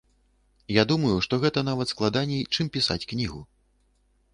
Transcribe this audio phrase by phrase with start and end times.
[0.75, 3.41] Я думаю, што гэта нават складаней, чым пісаць кнігу.